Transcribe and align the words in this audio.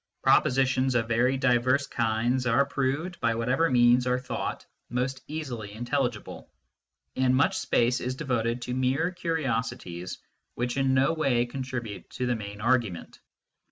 Propositions 0.23 0.95
of 0.95 1.07
very 1.09 1.37
diverse 1.37 1.85
kinds 1.85 2.47
are 2.47 2.65
proved 2.65 3.19
by 3.19 3.35
whatever 3.35 3.69
means 3.69 4.07
are 4.07 4.17
thought 4.17 4.65
most 4.89 5.21
easily 5.27 5.73
intelligible, 5.73 6.49
and 7.15 7.35
much 7.35 7.59
space 7.59 7.99
is 7.99 8.15
devoted 8.15 8.63
to 8.63 8.73
mere 8.73 9.11
curiosities 9.11 10.17
which 10.55 10.75
in 10.75 10.95
no 10.95 11.13
way 11.13 11.45
contribute 11.45 12.09
to 12.09 12.25
the 12.25 12.35
main 12.35 12.61
argument. 12.61 13.19